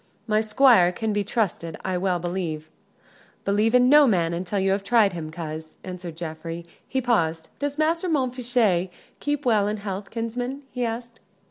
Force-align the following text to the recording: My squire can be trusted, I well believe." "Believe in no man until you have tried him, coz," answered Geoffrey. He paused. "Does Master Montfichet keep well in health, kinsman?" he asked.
My 0.25 0.41
squire 0.41 0.91
can 0.91 1.13
be 1.13 1.23
trusted, 1.23 1.77
I 1.85 1.95
well 1.95 2.17
believe." 2.17 2.71
"Believe 3.45 3.75
in 3.75 3.87
no 3.87 4.07
man 4.07 4.33
until 4.33 4.57
you 4.57 4.71
have 4.71 4.83
tried 4.83 5.13
him, 5.13 5.29
coz," 5.29 5.75
answered 5.83 6.15
Geoffrey. 6.17 6.65
He 6.87 7.01
paused. 7.01 7.49
"Does 7.59 7.77
Master 7.77 8.09
Montfichet 8.09 8.89
keep 9.19 9.45
well 9.45 9.67
in 9.67 9.77
health, 9.77 10.09
kinsman?" 10.09 10.63
he 10.71 10.83
asked. 10.83 11.19